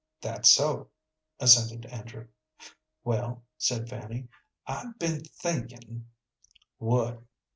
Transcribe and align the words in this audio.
"That's 0.19 0.49
so," 0.49 0.89
assented 1.39 1.85
Andrew. 1.91 2.27
"Well," 3.03 3.43
said 3.59 3.87
Fanny, 3.87 4.29
"I've 4.65 4.97
been 4.97 5.21
thinkin'" 5.25 6.07
"What?" 6.79 7.21